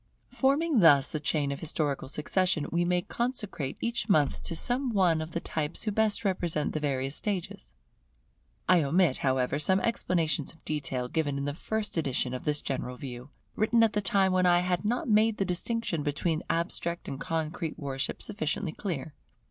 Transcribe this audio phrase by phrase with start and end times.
[0.31, 5.21] Forming thus the chain of historical succession, we may consecrate each month to some one
[5.21, 7.75] of the types who best represent the various stages.
[8.67, 12.97] I omit, however, some explanations of detail given in the first edition of this General
[12.97, 17.07] View, written at the time when I had not made the distinction between the abstract
[17.07, 19.13] and concrete worship sufficiently clear.